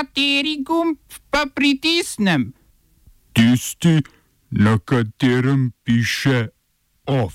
Kateri 0.00 0.62
gumb 0.64 0.96
pa 1.30 1.44
pritisnem? 1.54 2.52
Tisti, 3.36 4.00
na 4.50 4.78
katerem 4.78 5.72
piše 5.84 6.48
OF. 7.04 7.34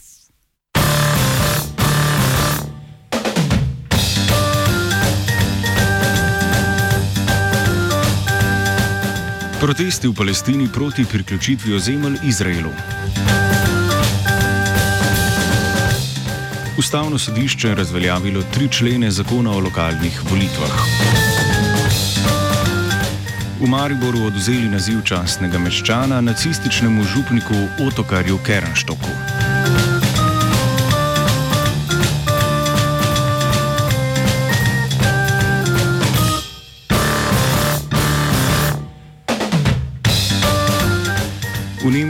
Protesti 9.59 10.07
v 10.07 10.13
Palestini 10.17 10.67
proti 10.73 11.05
priključitvi 11.05 11.75
ozemelj 11.75 12.17
Izraelu. 12.23 12.73
Ustavno 16.79 17.17
sodišče 17.17 17.67
je 17.67 17.75
razveljavilo 17.75 18.43
tri 18.53 18.71
člene 18.71 19.11
zakona 19.11 19.51
o 19.51 19.59
lokalnih 19.59 20.21
volitvah. 20.29 21.24
V 23.59 23.67
Mariboru 23.67 24.25
oduzeli 24.27 24.67
naziv 24.67 24.99
častnega 25.07 25.59
meščana 25.63 26.19
nacističnemu 26.21 27.03
župniku 27.03 27.55
Otokarju 27.87 28.39
Kernštoku. 28.43 29.34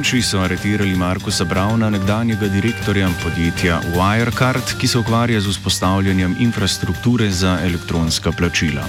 Nemčiji 0.06 0.22
so 0.22 0.40
aretirali 0.40 0.96
Markusa 0.96 1.46
Brauna, 1.50 1.88
nekdanjega 1.90 2.46
direktorja 2.48 3.08
podjetja 3.24 3.80
Wirecard, 3.96 4.76
ki 4.78 4.88
se 4.88 5.00
ukvarja 5.00 5.40
z 5.42 5.50
vzpostavljanjem 5.50 6.36
infrastrukture 6.40 7.32
za 7.32 7.56
elektronska 7.66 8.32
plačila. 8.32 8.86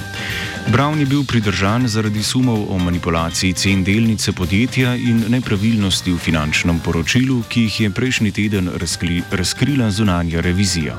Brown 0.69 1.01
je 1.01 1.07
bil 1.07 1.25
pridržan 1.25 1.89
zaradi 1.89 2.23
sumov 2.23 2.67
o 2.69 2.77
manipulaciji 2.79 3.53
cen 3.53 3.85
delnice 3.85 4.33
podjetja 4.33 4.93
in 4.95 5.25
nepravilnosti 5.33 6.13
v 6.13 6.19
finančnem 6.19 6.85
poročilu, 6.85 7.41
ki 7.49 7.65
jih 7.65 7.81
je 7.81 7.91
prejšnji 7.91 8.33
teden 8.33 8.69
razkri, 8.77 9.23
razkrila 9.31 9.91
zunanja 9.91 10.45
revizija. 10.45 10.99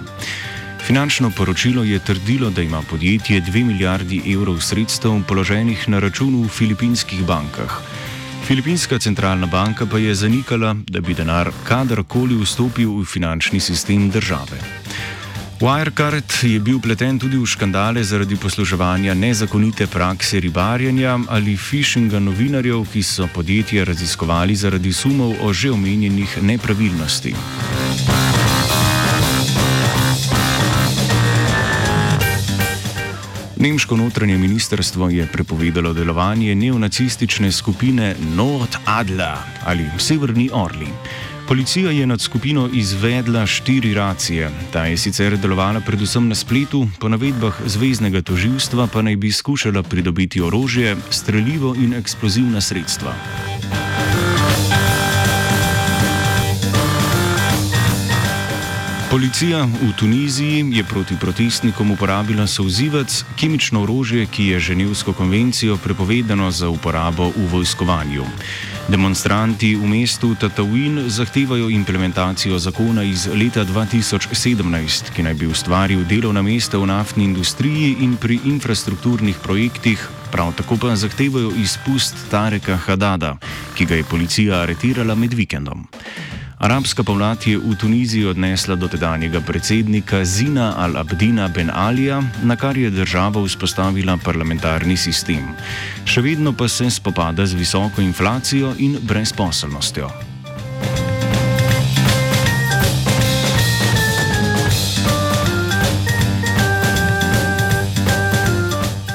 Finančno 0.82 1.30
poročilo 1.30 1.84
je 1.84 2.00
trdilo, 2.00 2.50
da 2.50 2.62
ima 2.62 2.82
podjetje 2.82 3.42
2 3.42 3.64
milijardi 3.64 4.34
evrov 4.34 4.66
sredstev 4.66 5.22
položenih 5.28 5.90
na 5.90 6.00
računu 6.00 6.42
v 6.42 6.50
filipinskih 6.50 7.22
bankah. 7.22 7.82
Filipinska 8.48 9.00
centralna 9.00 9.48
banka 9.48 9.86
pa 9.86 9.98
je 9.98 10.16
zanikala, 10.16 10.76
da 10.88 11.02
bi 11.02 11.14
denar 11.14 11.50
kadarkoli 11.68 12.38
vstopil 12.40 12.94
v 13.02 13.04
finančni 13.06 13.60
sistem 13.60 14.10
države. 14.10 14.56
Wirecard 15.60 16.32
je 16.44 16.60
bil 16.60 16.80
pleten 16.80 17.20
tudi 17.20 17.38
v 17.38 17.46
škandale 17.46 18.04
zaradi 18.04 18.36
posluževanja 18.36 19.14
nezakonite 19.14 19.88
prakse 19.88 20.40
ribarjenja 20.40 21.20
ali 21.28 21.58
phishinga 21.58 22.20
novinarjev, 22.20 22.86
ki 22.94 23.04
so 23.04 23.28
podjetje 23.36 23.86
raziskovali 23.86 24.56
zaradi 24.56 24.94
sumov 24.94 25.36
o 25.44 25.54
že 25.54 25.72
omenjenih 25.72 26.38
nepravilnostih. 26.42 27.36
Nemško 33.60 33.96
notranje 33.98 34.38
ministrstvo 34.38 35.10
je 35.10 35.28
prepovedalo 35.34 35.94
delovanje 35.94 36.56
neonacistične 36.56 37.52
skupine 37.52 38.16
Nord-Adler 38.36 39.38
ali 39.66 39.86
Severni 39.98 40.50
Orli. 40.54 40.88
Policija 41.48 41.92
je 41.92 42.08
nad 42.08 42.22
skupino 42.22 42.70
izvedla 42.74 43.46
štiri 43.46 43.94
racije. 43.94 44.52
Ta 44.74 44.86
je 44.86 44.98
sicer 44.98 45.38
delovala 45.38 45.80
predvsem 45.80 46.28
na 46.28 46.36
spletu, 46.36 46.88
po 47.00 47.10
navedbah 47.10 47.62
zvezdnega 47.66 48.22
toživstva 48.22 48.88
pa 48.94 49.02
naj 49.02 49.16
bi 49.16 49.32
skušala 49.32 49.84
pridobiti 49.84 50.42
orožje, 50.42 50.96
streljivo 51.10 51.76
in 51.76 51.94
eksplozivna 51.94 52.62
sredstva. 52.62 53.14
Policija 59.18 59.66
v 59.66 59.98
Tuniziji 59.98 60.78
je 60.78 60.84
proti 60.84 61.16
protestnikom 61.18 61.92
uporabila 61.92 62.46
souzivec, 62.48 63.26
kemično 63.34 63.82
orožje, 63.82 64.28
ki 64.30 64.46
je 64.54 64.60
Ženevsko 64.60 65.14
konvencijo 65.14 65.78
prepovedano 65.78 66.52
za 66.52 66.70
uporabo 66.70 67.32
v 67.34 67.48
vojskovanju. 67.50 68.22
Demonstranti 68.88 69.74
v 69.76 69.90
mestu 69.90 70.36
Tatawin 70.36 71.10
zahtevajo 71.10 71.70
implementacijo 71.70 72.60
zakona 72.60 73.04
iz 73.04 73.26
leta 73.26 73.66
2017, 73.66 75.10
ki 75.10 75.26
naj 75.26 75.34
bi 75.34 75.50
ustvaril 75.50 76.06
delovna 76.06 76.46
mesta 76.46 76.78
v 76.78 76.86
naftni 76.86 77.26
industriji 77.26 77.98
in 78.06 78.22
pri 78.22 78.38
infrastrukturnih 78.46 79.42
projektih, 79.42 80.10
prav 80.32 80.54
tako 80.54 80.78
pa 80.78 80.96
zahtevajo 80.96 81.58
izpust 81.58 82.30
Tareka 82.30 82.78
Hadada, 82.86 83.38
ki 83.74 83.86
ga 83.86 83.96
je 83.96 84.04
policija 84.04 84.62
aretirala 84.62 85.16
med 85.16 85.34
vikendom. 85.34 85.88
Arabska 86.58 87.04
pomlad 87.04 87.38
je 87.46 87.58
v 87.58 87.76
Tuniziji 87.78 88.26
odnesla 88.26 88.76
do 88.76 88.88
tedanjega 88.90 89.42
predsednika 89.46 90.26
Zina 90.26 90.74
al-Abdina 90.78 91.48
Ben 91.54 91.70
Alija, 91.70 92.22
na 92.44 92.56
kar 92.56 92.78
je 92.78 92.90
država 92.90 93.44
vzpostavila 93.46 94.18
parlamentarni 94.18 94.98
sistem. 94.98 95.54
Še 96.06 96.22
vedno 96.26 96.58
pa 96.58 96.66
se 96.68 96.90
spopada 96.90 97.46
z 97.46 97.54
visoko 97.54 98.02
inflacijo 98.02 98.74
in 98.80 98.98
brezposelnostjo. 99.02 100.27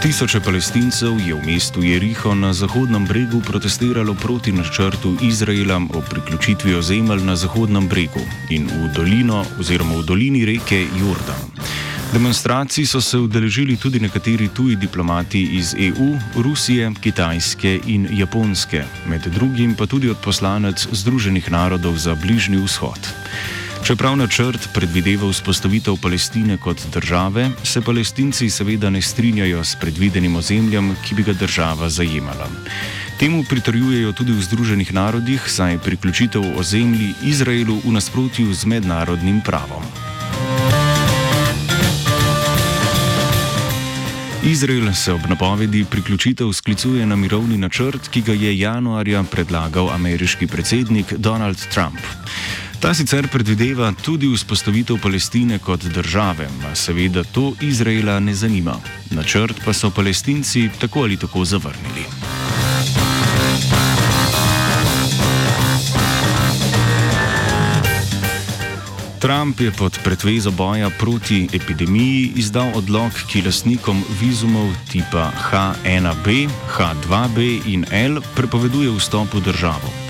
Tisoče 0.03 0.41
palestincev 0.41 1.21
je 1.23 1.35
v 1.35 1.47
mestu 1.47 1.83
Jeriho 1.83 2.35
na 2.35 2.53
Zahodnem 2.53 3.07
bregu 3.07 3.39
protestiralo 3.41 4.15
proti 4.15 4.53
načrtu 4.53 5.17
Izraela 5.23 5.77
o 5.95 6.01
priključitvi 6.11 6.75
ozemelj 6.75 7.23
na 7.23 7.37
Zahodnem 7.37 7.89
bregu 7.89 8.21
in 8.51 8.67
v 8.67 8.89
dolino 8.95 9.45
oziroma 9.61 9.95
v 9.95 10.03
dolini 10.03 10.45
reke 10.45 10.87
Jordan. 10.99 11.39
Demonstracij 12.13 12.87
so 12.87 13.01
se 13.01 13.19
udeležili 13.19 13.77
tudi 13.77 14.01
nekateri 14.01 14.49
tuji 14.49 14.77
diplomati 14.77 15.43
iz 15.43 15.75
EU, 15.79 16.19
Rusije, 16.43 16.93
Kitajske 17.01 17.81
in 17.87 18.09
Japonske, 18.11 18.84
med 19.07 19.23
drugim 19.27 19.75
pa 19.75 19.87
tudi 19.87 20.11
odposlanec 20.11 20.87
Združenih 20.93 21.51
narodov 21.51 21.97
za 21.97 22.15
Bližnji 22.15 22.57
vzhod. 22.57 22.99
Čeprav 23.82 24.16
načrt 24.16 24.69
predvideva 24.75 25.26
vzpostavitev 25.31 25.97
Palestine 26.03 26.56
kot 26.56 26.78
države, 26.94 27.50
se 27.65 27.81
palestinci 27.81 28.50
seveda 28.50 28.91
ne 28.91 29.03
strinjajo 29.03 29.65
s 29.65 29.76
predvidenim 29.81 30.37
ozemljem, 30.37 30.94
ki 31.04 31.15
bi 31.15 31.22
ga 31.22 31.32
država 31.32 31.88
zajemala. 31.88 32.47
Temu 33.19 33.44
pritrjujejo 33.48 34.12
tudi 34.12 34.32
v 34.32 34.42
Združenih 34.42 34.94
narodih, 34.94 35.42
saj 35.47 35.72
je 35.72 35.78
priključitev 35.78 36.42
ozemlji 36.59 37.15
Izraelu 37.25 37.81
v 37.84 37.92
nasprotju 37.92 38.54
z 38.54 38.66
mednarodnim 38.66 39.41
pravom. 39.41 39.82
Izrael 44.42 44.92
se 44.92 45.12
ob 45.12 45.21
napovedi 45.28 45.84
priključitev 45.91 46.53
sklicuje 46.53 47.06
na 47.06 47.16
mirovni 47.16 47.59
načrt, 47.59 48.09
ki 48.09 48.21
ga 48.22 48.32
je 48.32 48.59
januarja 48.59 49.22
predlagal 49.22 49.91
ameriški 49.91 50.47
predsednik 50.47 51.12
Donald 51.12 51.59
Trump. 51.75 51.98
Ta 52.82 52.91
sicer 52.91 53.28
predvideva 53.31 53.93
tudi 53.94 54.26
vzpostavitev 54.26 54.98
Palestine 54.98 55.59
kot 55.59 55.84
države, 55.84 56.48
a 56.66 56.75
seveda 56.75 57.22
to 57.25 57.53
Izraela 57.60 58.20
ne 58.20 58.34
zanima. 58.34 58.75
Načrt 59.10 59.62
pa 59.65 59.72
so 59.72 59.91
palestinci 59.91 60.69
tako 60.81 61.03
ali 61.03 61.16
tako 61.16 61.44
zavrnili. 61.44 62.04
Trump 69.19 69.60
je 69.60 69.71
pod 69.71 69.98
pretvezo 70.04 70.50
boja 70.50 70.91
proti 70.91 71.48
epidemiji 71.54 72.32
izdal 72.37 72.72
odlog, 72.75 73.12
ki 73.31 73.42
lasnikom 73.42 74.03
vizumov 74.21 74.75
tipa 74.91 75.31
H1B, 75.50 76.48
H2B 76.76 77.60
in 77.66 77.86
L 77.92 78.21
prepoveduje 78.34 78.91
vstop 78.98 79.34
v 79.34 79.41
državo. 79.41 80.02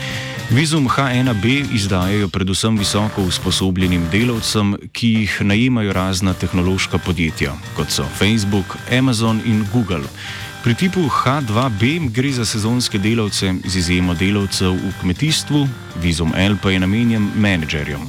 Vizum 0.53 0.89
H1B 0.89 1.65
izdajajo 1.75 2.29
predvsem 2.29 2.77
visoko 2.79 3.23
usposobljenim 3.23 4.03
delavcem, 4.13 4.75
ki 4.93 5.09
jih 5.09 5.37
najemajo 5.41 5.93
razna 5.93 6.35
tehnološka 6.35 6.99
podjetja, 6.99 7.55
kot 7.77 7.89
so 7.91 8.05
Facebook, 8.19 8.77
Amazon 8.99 9.41
in 9.47 9.65
Google. 9.73 10.05
Pri 10.63 10.75
tipu 10.75 11.01
H2B 11.09 12.11
gre 12.13 12.33
za 12.33 12.45
sezonske 12.45 12.99
delavce 12.99 13.55
z 13.65 13.77
izjemo 13.79 14.15
delavcev 14.15 14.77
v 14.77 14.93
kmetijstvu, 15.01 15.69
vizum 16.03 16.35
L 16.37 16.61
pa 16.63 16.71
je 16.71 16.85
namenjen 16.85 17.31
menedžerjem. 17.37 18.05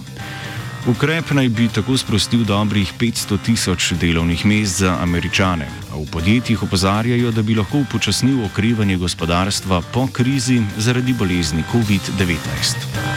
Ukrep 0.88 1.32
naj 1.32 1.48
bi 1.50 1.70
tako 1.72 1.98
sprostil 1.98 2.44
dobrih 2.44 2.94
500 3.00 3.38
tisoč 3.46 3.92
delovnih 4.02 4.46
mest 4.46 4.80
za 4.80 4.98
američane, 5.02 5.68
a 5.92 5.96
v 5.96 6.04
podjetjih 6.12 6.64
opozarjajo, 6.64 7.32
da 7.32 7.42
bi 7.42 7.56
lahko 7.56 7.86
upočasnil 7.88 8.44
okrevanje 8.46 8.98
gospodarstva 8.98 9.82
po 9.94 10.08
krizi 10.12 10.62
zaradi 10.78 11.14
bolezni 11.14 11.64
COVID-19. 11.72 13.13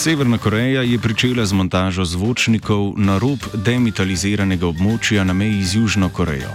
Severna 0.00 0.38
Koreja 0.38 0.82
je 0.82 0.98
pričela 0.98 1.44
z 1.46 1.52
montažo 1.52 2.04
zvočnikov 2.04 2.94
na 2.96 3.18
rob 3.20 3.42
demitaliziranega 3.52 4.64
območja 4.64 5.26
na 5.28 5.34
meji 5.36 5.60
z 5.60 5.76
Južno 5.76 6.08
Korejo. 6.08 6.48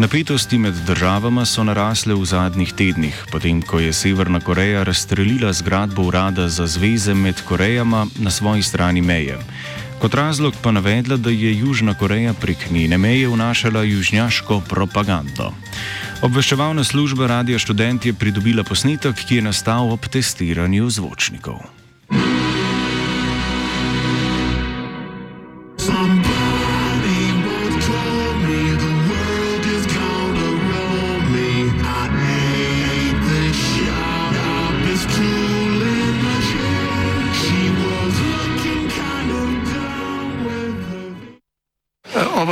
Napetosti 0.00 0.56
med 0.58 0.72
državama 0.88 1.44
so 1.44 1.66
narasle 1.68 2.16
v 2.16 2.24
zadnjih 2.24 2.72
tednih, 2.72 3.18
potem 3.28 3.60
ko 3.60 3.82
je 3.84 3.92
Severna 3.92 4.40
Koreja 4.40 4.86
razstrelila 4.88 5.52
zgradbo 5.52 6.08
urada 6.08 6.48
za 6.48 6.64
zveze 6.66 7.12
med 7.14 7.44
Korejama 7.44 8.06
na 8.24 8.30
svoji 8.30 8.62
strani 8.62 9.04
meje. 9.04 9.36
Kot 10.00 10.14
razlog 10.14 10.56
pa 10.62 10.72
navedla, 10.72 11.20
da 11.20 11.30
je 11.30 11.58
Južna 11.58 11.92
Koreja 11.94 12.32
prek 12.32 12.70
njene 12.70 12.98
meje 12.98 13.28
vnašala 13.28 13.82
južnjaško 13.82 14.62
propagando. 14.68 15.52
Obveščevalna 16.22 16.84
služba 16.84 17.26
Radio 17.26 17.58
Student 17.58 18.06
je 18.06 18.16
pridobila 18.16 18.64
posnetek, 18.64 19.26
ki 19.28 19.36
je 19.36 19.50
nastal 19.52 19.92
ob 19.92 20.08
testiranju 20.08 20.88
zvočnikov. 20.90 21.77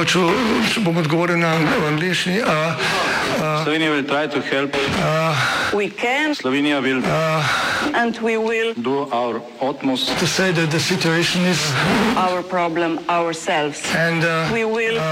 Oba, 0.06 0.14
če, 0.14 0.70
če 0.70 0.81
bom 0.87 0.99
odgovoril 1.03 1.38
na 1.43 1.56
angliški. 1.91 2.38
Slovenija 3.67 3.91
will 3.91 4.05
try 4.06 4.26
to 4.31 4.38
help. 4.41 4.70
We 5.75 5.91
can 5.91 6.31
Slovenija 6.35 6.79
will 6.81 7.03
and 7.93 8.17
we 8.23 8.37
will 8.38 8.73
do 8.75 9.11
our 9.11 9.43
utmost 9.61 10.14
To 10.19 10.26
say 10.26 10.53
that 10.53 10.70
the 10.70 10.79
situation 10.79 11.43
is, 11.43 11.58
our 12.17 12.43
problem 12.43 13.00
ourselves. 13.08 13.82
and 13.97 14.23
uh, 14.23 14.49
We 14.53 14.64
will 14.64 15.03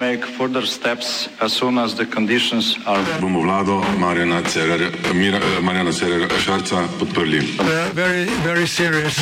make 0.00 0.24
further 0.24 0.64
steps 0.64 1.28
as 1.42 1.52
soon 1.52 1.76
as 1.76 1.94
the 1.94 2.06
conditions 2.06 2.78
are 2.86 3.04
bomo 3.20 3.44
vlado 3.44 3.84
Marjana 4.00 4.40
Cererja, 4.48 4.88
Mira, 5.12 5.40
Marjana 5.60 5.92
Cererja 5.92 6.28
Šarca 6.40 6.88
podprli. 6.98 7.44
uh, 7.60 7.92
very, 7.92 8.24
very 8.48 8.66
serious. 8.66 9.20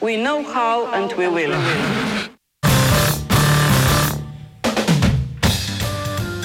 we 0.00 0.16
know 0.16 0.42
how 0.42 0.86
and 0.96 1.12
we 1.12 1.28
will. 1.28 1.52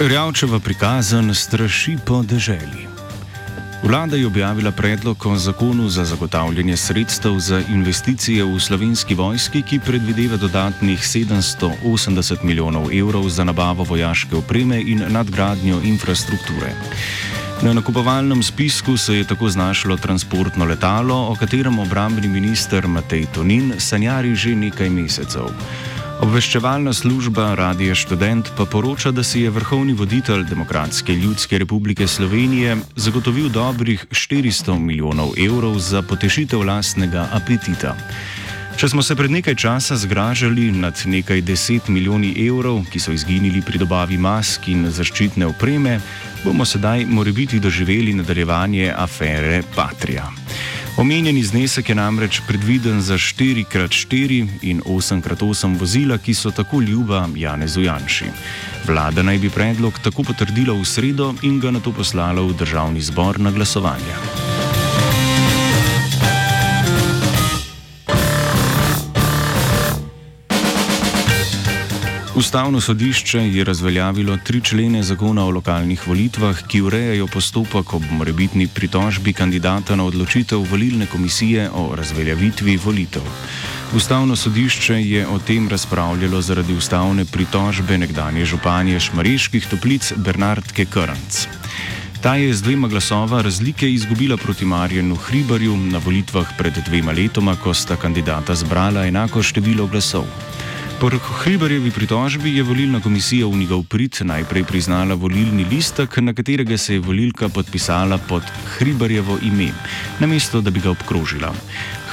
Rjavčeva 0.03 0.59
prikazan 0.59 1.35
straši 1.35 1.97
po 2.05 2.23
deželi. 2.23 2.87
Vlada 3.83 4.15
je 4.15 4.27
objavila 4.27 4.71
predlog 4.71 5.25
o 5.25 5.35
zakonu 5.35 5.89
za 5.89 6.05
zagotavljanje 6.05 6.77
sredstev 6.77 7.39
za 7.39 7.61
investicije 7.69 8.43
v 8.43 8.59
slovenski 8.59 9.15
vojski, 9.15 9.61
ki 9.61 9.79
predvideva 9.79 10.37
dodatnih 10.37 10.99
780 10.99 12.43
milijonov 12.43 12.91
evrov 12.91 13.29
za 13.29 13.43
nabavo 13.43 13.83
vojaške 13.83 14.35
opreme 14.35 14.81
in 14.81 15.05
nadgradnjo 15.07 15.79
infrastrukture. 15.83 16.75
Na 17.61 17.73
nakupovalnem 17.73 18.43
spisku 18.43 18.97
se 18.97 19.15
je 19.15 19.23
tako 19.23 19.49
znašlo 19.49 19.97
transportno 19.97 20.65
letalo, 20.65 21.27
o 21.31 21.35
katerem 21.35 21.79
obrambni 21.79 22.27
minister 22.27 22.87
Matej 22.87 23.25
Tonin 23.33 23.73
sanjari 23.77 24.35
že 24.35 24.55
nekaj 24.55 24.89
mesecev. 24.89 25.47
Obveščevalna 26.23 26.93
služba 26.95 27.49
Radio 27.59 27.91
Student 27.99 28.53
pa 28.55 28.63
poroča, 28.65 29.11
da 29.11 29.23
si 29.27 29.41
je 29.41 29.49
vrhovni 29.51 29.91
voditelj 29.93 30.45
Demokratske 30.47 31.11
ljudske 31.11 31.57
republike 31.59 32.07
Slovenije 32.07 32.77
zagotovil 32.95 33.49
dobrih 33.49 34.05
400 34.07 34.77
milijonov 34.79 35.33
evrov 35.35 35.75
za 35.83 36.01
potešitev 36.01 36.63
lastnega 36.63 37.25
apetita. 37.31 37.91
Če 38.79 38.89
smo 38.89 39.03
se 39.03 39.17
pred 39.19 39.31
nekaj 39.35 39.55
časa 39.55 39.97
zgražali 39.99 40.71
nad 40.71 40.95
nekaj 41.05 41.41
deset 41.41 41.91
milijoni 41.91 42.31
evrov, 42.47 42.85
ki 42.87 43.03
so 43.03 43.11
izginili 43.11 43.61
pri 43.61 43.83
dobavi 43.83 44.17
mask 44.17 44.71
in 44.71 44.87
zaščitne 44.87 45.51
opreme, 45.51 45.99
bomo 46.45 46.63
sedaj 46.65 47.03
morebiti 47.05 47.59
doživeli 47.59 48.15
nadaljevanje 48.15 48.93
afere 48.95 49.59
Patria. 49.75 50.42
Omenjeni 50.97 51.43
znesek 51.43 51.89
je 51.89 51.95
namreč 51.95 52.41
predviden 52.47 53.01
za 53.01 53.17
4x4 53.17 54.47
in 54.61 54.81
8x8 54.85 55.79
vozila, 55.79 56.17
ki 56.17 56.33
so 56.33 56.51
tako 56.51 56.81
ljuba 56.81 57.27
Janezu 57.35 57.81
Janši. 57.81 58.25
Vlada 58.87 59.23
naj 59.23 59.37
bi 59.37 59.49
predlog 59.49 59.99
tako 60.03 60.23
potrdila 60.23 60.77
v 60.77 60.85
sredo 60.85 61.33
in 61.41 61.59
ga 61.59 61.71
na 61.71 61.79
to 61.79 61.91
poslala 61.91 62.45
v 62.45 62.53
državni 62.53 63.01
zbor 63.01 63.39
na 63.39 63.51
glasovanje. 63.51 64.52
Ustavno 72.35 72.81
sodišče 72.81 73.39
je 73.39 73.63
razveljavilo 73.63 74.37
tri 74.37 74.61
člene 74.61 75.03
zakona 75.03 75.45
o 75.45 75.51
lokalnih 75.51 76.07
volitvah, 76.07 76.63
ki 76.67 76.81
urejajo 76.81 77.27
postopek 77.27 77.93
ob 77.93 78.03
morebitni 78.11 78.67
pritožbi 78.67 79.33
kandidata 79.33 79.95
na 79.95 80.03
odločitev 80.03 80.65
volilne 80.71 81.05
komisije 81.05 81.69
o 81.69 81.95
razveljavitvi 81.95 82.77
volitev. 82.77 83.21
Ustavno 83.95 84.35
sodišče 84.35 84.93
je 84.93 85.27
o 85.27 85.39
tem 85.39 85.69
razpravljalo 85.69 86.41
zaradi 86.41 86.73
ustavne 86.73 87.25
pritožbe 87.25 87.97
nekdanje 87.97 88.45
županje 88.45 88.99
Šmareških 88.99 89.67
toplic 89.69 90.13
Bernardke 90.15 90.85
Krnc. 90.85 91.47
Ta 92.21 92.35
je 92.35 92.53
z 92.53 92.61
dvema 92.61 92.87
glasova 92.87 93.41
razlike 93.41 93.91
izgubila 93.91 94.37
proti 94.37 94.65
Marjanu 94.65 95.15
Hribarju 95.15 95.77
na 95.77 95.97
volitvah 95.97 96.47
pred 96.57 96.73
dvema 96.85 97.11
letoma, 97.11 97.55
ko 97.55 97.73
sta 97.73 97.95
kandidata 97.95 98.55
zbrala 98.55 99.05
enako 99.05 99.43
število 99.43 99.87
glasov. 99.87 100.25
Po 101.03 101.09
Hribarjevi 101.43 101.91
pritožbi 101.91 102.55
je 102.55 102.63
volilna 102.63 103.01
komisija 103.03 103.47
v 103.47 103.57
njegov 103.59 103.81
prid 103.83 104.15
najprej 104.23 104.63
priznala 104.63 105.15
volilni 105.19 105.65
listek, 105.67 106.17
na 106.17 106.33
katerega 106.33 106.77
se 106.77 106.93
je 106.93 106.99
volilka 106.99 107.49
podpisala 107.49 108.17
pod 108.17 108.43
Hribarjevo 108.77 109.37
ime, 109.43 109.67
namesto 110.19 110.61
da 110.61 110.71
bi 110.71 110.79
ga 110.79 110.91
obkrožila. 110.91 111.51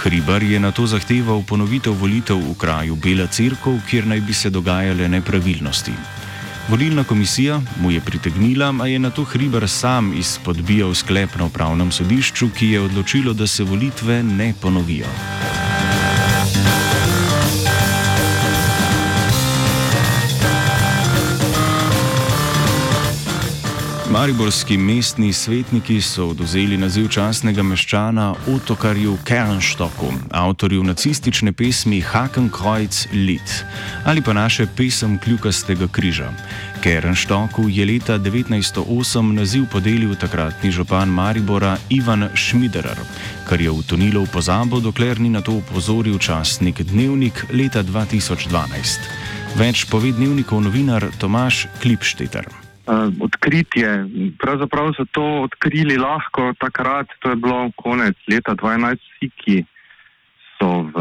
Hribar 0.02 0.42
je 0.42 0.60
na 0.60 0.72
to 0.72 0.86
zahteval 0.86 1.44
ponovitev 1.46 1.94
volitev 1.94 2.42
v 2.42 2.58
kraju 2.58 2.96
Bela 2.96 3.26
Cerkov, 3.26 3.78
kjer 3.90 4.06
naj 4.06 4.20
bi 4.20 4.34
se 4.34 4.50
dogajale 4.50 5.08
nepravilnosti. 5.08 5.94
Volilna 6.68 7.04
komisija 7.04 7.62
mu 7.80 7.90
je 7.90 8.00
pritegnila, 8.00 8.74
a 8.82 8.86
je 8.86 8.98
na 8.98 9.10
to 9.10 9.24
Hribar 9.24 9.68
sam 9.68 10.12
izpodbijal 10.18 10.94
sklep 10.94 11.38
na 11.38 11.44
upravnem 11.44 11.92
sodišču, 11.92 12.50
ki 12.58 12.74
je 12.74 12.80
odločilo, 12.80 13.32
da 13.32 13.46
se 13.46 13.64
volitve 13.64 14.22
ne 14.22 14.54
ponovijo. 14.60 15.69
Mariborski 24.10 24.76
mestni 24.76 25.32
svetniki 25.32 26.00
so 26.02 26.24
oduzeli 26.32 26.74
naziv 26.76 27.06
častnega 27.14 27.62
meščana 27.62 28.32
Otokarju 28.50 29.12
Kernštoku, 29.24 30.08
avtorju 30.34 30.82
nacistične 30.82 31.52
pesmi 31.52 32.00
Hakenkreuz 32.00 33.04
Lied 33.12 33.52
ali 34.04 34.22
pa 34.22 34.32
naše 34.32 34.66
pesem 34.76 35.18
Kljukastega 35.18 35.86
križa. 35.88 36.32
Kernštoku 36.82 37.68
je 37.68 37.86
leta 37.86 38.18
1908 38.18 39.32
naziv 39.32 39.68
podelil 39.72 40.14
takratni 40.14 40.70
župan 40.70 41.08
Maribora 41.08 41.76
Ivan 41.88 42.28
Šmiderer, 42.34 42.98
kar 43.48 43.60
je 43.60 43.70
utonilo 43.70 44.24
v 44.24 44.32
pozabo, 44.32 44.80
dokler 44.80 45.20
ni 45.20 45.30
na 45.30 45.40
to 45.40 45.52
upozoril 45.52 46.18
častnik 46.18 46.82
Dnevnik 46.82 47.44
leta 47.52 47.82
2012. 47.82 49.06
Več 49.54 49.84
pove 49.86 50.10
dnevnikov 50.12 50.66
novinar 50.66 51.06
Tomaš 51.18 51.68
Klipšteter. 51.82 52.69
Uh, 52.90 53.12
odkritje. 53.20 54.06
Pravzaprav 54.38 54.92
so 54.96 55.04
to 55.12 55.24
odkrili 55.46 55.96
lahko 55.96 56.52
takrat, 56.58 57.06
to 57.18 57.30
je 57.30 57.36
bilo 57.36 57.70
konec 57.76 58.16
leta 58.28 58.54
2011, 58.54 58.98
vsi, 58.98 59.30
ki 59.36 59.56
so 60.58 60.90
v 60.92 60.96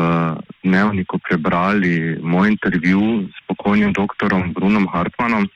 dnevniku 0.63 1.19
prebrali 1.19 2.15
moj 2.21 2.55
intervju 2.55 3.27
s 3.27 3.37
pokojnim 3.47 3.93
doktorom 3.93 4.53
Brunom 4.53 4.87
Hartmanom, 4.87 5.49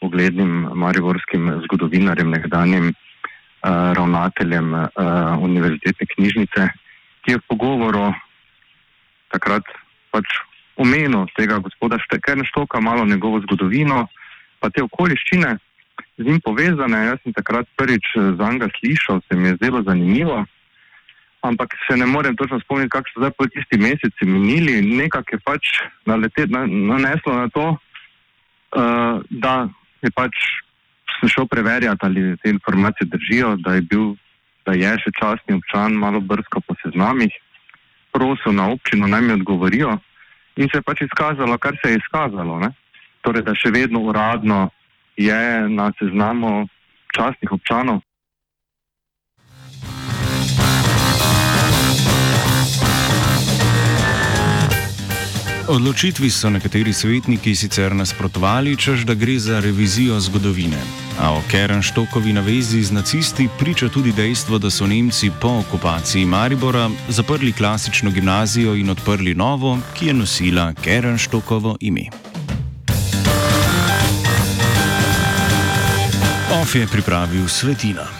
uglednim 0.00 0.68
mariborskim 0.74 1.62
zgodovinarjem, 1.64 2.30
nekdanjim 2.30 2.92
uh, 2.92 3.92
ravnateljem 3.96 4.74
uh, 4.74 4.88
univerzitetne 5.40 6.06
knjižnice, 6.14 6.68
ki 7.24 7.32
je 7.32 7.38
v 7.38 7.46
pogovoru 7.48 8.10
takrat 9.30 9.64
pač 10.10 10.26
omenil 10.80 11.28
tega 11.36 11.60
gospoda 11.60 12.00
Štekenštoka, 12.00 12.80
malo 12.80 13.04
njegovo 13.04 13.40
zgodovino, 13.44 14.08
pa 14.60 14.70
te 14.70 14.82
okoliščine 14.82 15.56
z 16.18 16.24
njim 16.24 16.40
povezane. 16.44 17.04
Jaz 17.06 17.20
sem 17.24 17.32
takrat 17.36 17.68
prvič 17.76 18.14
eh, 18.16 18.32
za 18.38 18.52
njega 18.52 18.68
slišal, 18.78 19.20
se 19.26 19.36
mi 19.36 19.48
je 19.48 19.56
zdelo 19.56 19.82
zanimivo, 19.82 20.44
ampak 21.42 21.74
se 21.88 21.96
ne 21.96 22.06
morem 22.06 22.36
točno 22.36 22.60
spomniti, 22.60 22.90
kako 22.90 23.08
so 23.08 23.20
zdaj 23.20 23.30
po 23.38 23.46
tisti 23.46 23.78
meseci 23.78 24.24
minili. 24.24 24.80
Nekako 24.82 25.36
je 25.36 25.44
pač 25.44 25.74
nalete, 26.06 26.46
na, 26.46 26.66
naneslo 26.66 27.34
na 27.34 27.48
to, 27.48 27.66
uh, 27.76 29.22
da 29.30 29.68
je 30.04 30.10
pač 30.14 30.36
sem 31.20 31.28
šel 31.28 31.46
preverjati, 31.46 32.06
ali 32.06 32.36
te 32.42 32.50
informacije 32.50 33.08
držijo, 33.12 33.56
da 33.56 33.74
je 33.74 33.82
bil, 33.82 34.14
da 34.64 34.72
je 34.72 34.92
še 35.04 35.12
častni 35.20 35.56
občan, 35.56 35.96
malo 35.96 36.20
brsko 36.20 36.60
po 36.60 36.76
seznamih. 36.84 37.32
prosil 38.12 38.52
na 38.52 38.66
občino, 38.74 39.06
naj 39.06 39.20
mi 39.22 39.32
odgovorijo 39.32 39.98
in 40.56 40.68
se 40.68 40.78
je 40.78 40.82
pač 40.82 41.02
izkazalo, 41.06 41.58
kar 41.58 41.76
se 41.78 41.92
je 41.92 41.98
izkazalo. 42.00 42.58
Ne? 42.58 42.72
Torej, 43.20 43.42
da 43.42 43.54
še 43.54 43.70
vedno 43.70 44.00
uradno 44.00 44.68
je 45.16 45.68
na 45.68 45.92
seznamu 45.98 46.68
častnih 47.14 47.52
občanov. 47.52 48.00
Odločitvi 55.70 56.30
so 56.30 56.50
nekateri 56.50 56.90
svetniki 56.90 57.52
sicer 57.54 57.94
nasprotovali, 57.94 58.74
čež 58.74 59.04
da 59.06 59.14
gre 59.14 59.38
za 59.38 59.60
revizijo 59.62 60.18
zgodovine. 60.20 60.80
A 61.22 61.30
o 61.30 61.42
Kerenštokovi 61.50 62.32
navezi 62.32 62.82
z 62.82 62.90
nacisti 62.90 63.46
priča 63.58 63.88
tudi 63.88 64.10
dejstvo, 64.12 64.58
da 64.58 64.70
so 64.70 64.86
Nemci 64.86 65.30
po 65.40 65.62
okupaciji 65.62 66.26
Maribora 66.26 66.90
zaprli 67.08 67.52
klasično 67.52 68.10
gimnazijo 68.10 68.74
in 68.74 68.90
odprli 68.90 69.34
novo, 69.34 69.78
ki 69.94 70.06
je 70.06 70.14
nosila 70.14 70.72
Kerenštokovo 70.74 71.76
ime. 71.80 72.29
OF 76.70 76.76
je 76.76 76.86
pripravil 76.86 77.48
Svetina. 77.48 78.19